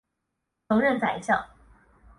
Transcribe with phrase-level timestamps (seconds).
[0.67, 1.45] 曾任宰相。